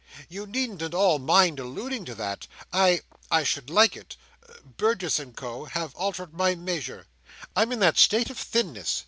You 0.29 0.47
needn't 0.47 0.81
at 0.81 0.95
all 0.95 1.19
mind 1.19 1.59
alluding 1.59 2.05
to 2.05 2.15
that. 2.15 2.47
I—I 2.73 3.43
should 3.43 3.69
like 3.69 3.95
it. 3.95 4.15
Burgess 4.75 5.19
and 5.19 5.37
Co. 5.37 5.65
have 5.65 5.93
altered 5.93 6.33
my 6.33 6.55
measure, 6.55 7.05
I'm 7.55 7.71
in 7.71 7.77
that 7.81 7.99
state 7.99 8.31
of 8.31 8.37
thinness. 8.39 8.99